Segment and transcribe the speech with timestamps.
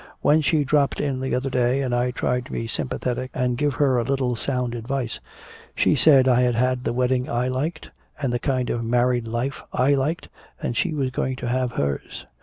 [0.21, 3.75] When she dropped in the other day and I tried to be sympathetic and give
[3.75, 5.19] her a little sound advice,
[5.75, 9.61] she said I had had the wedding I liked and the kind of married life
[9.71, 10.27] I liked,
[10.59, 12.25] and she was going to have hers.